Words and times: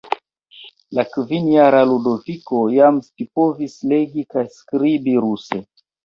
La 0.99 1.03
kvinjara 1.15 1.81
Ludoviko 1.89 2.61
jam 2.75 2.97
scipovis 3.09 3.75
legi 3.91 4.23
kaj 4.37 4.45
skribi 4.55 5.15
ruse. 5.27 5.61